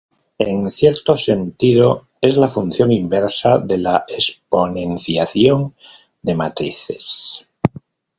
En 0.39 0.71
cierto 0.71 1.15
sentido 1.15 2.07
es 2.21 2.35
la 2.35 2.47
función 2.47 2.91
inversa 2.91 3.59
de 3.59 3.77
la 3.77 4.03
exponenciación 4.07 5.75
de 6.23 6.33
matrices. 6.33 7.45